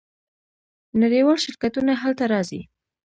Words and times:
نړیوال 1.01 1.37
شرکتونه 1.45 1.91
هلته 2.01 2.23
راځي. 2.33 2.61